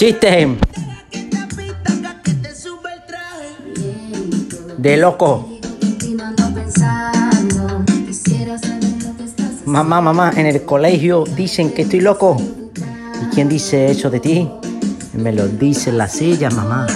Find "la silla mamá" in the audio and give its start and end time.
15.92-16.86